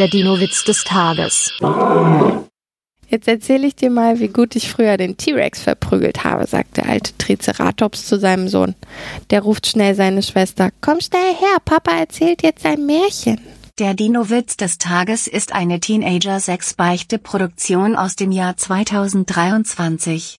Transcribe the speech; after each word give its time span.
Der 0.00 0.08
Dino-Witz 0.08 0.64
des 0.64 0.82
Tages. 0.82 1.52
Jetzt 3.08 3.28
erzähle 3.28 3.68
ich 3.68 3.76
dir 3.76 3.90
mal, 3.90 4.18
wie 4.18 4.26
gut 4.26 4.56
ich 4.56 4.68
früher 4.68 4.96
den 4.96 5.16
T-Rex 5.16 5.62
verprügelt 5.62 6.24
habe, 6.24 6.48
sagt 6.48 6.78
der 6.78 6.88
alte 6.88 7.16
Triceratops 7.16 8.06
zu 8.06 8.18
seinem 8.18 8.48
Sohn. 8.48 8.74
Der 9.30 9.42
ruft 9.42 9.68
schnell 9.68 9.94
seine 9.94 10.24
Schwester. 10.24 10.70
Komm 10.80 11.00
schnell 11.00 11.32
her, 11.34 11.58
Papa 11.64 11.92
erzählt 11.92 12.42
jetzt 12.42 12.66
ein 12.66 12.84
Märchen. 12.86 13.38
Der 13.78 13.94
Dino-Witz 13.94 14.56
des 14.56 14.78
Tages 14.78 15.28
ist 15.28 15.54
eine 15.54 15.78
Teenager-6-Beichte-Produktion 15.78 17.94
aus 17.94 18.16
dem 18.16 18.32
Jahr 18.32 18.56
2023. 18.56 20.32